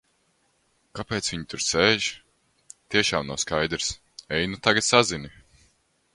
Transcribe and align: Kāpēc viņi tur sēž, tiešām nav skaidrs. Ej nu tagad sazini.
Kāpēc 0.99 1.29
viņi 1.33 1.45
tur 1.51 1.63
sēž, 1.65 2.07
tiešām 2.95 3.31
nav 3.33 3.41
skaidrs. 3.45 3.93
Ej 4.39 4.51
nu 4.55 4.63
tagad 4.71 4.91
sazini. 4.93 5.33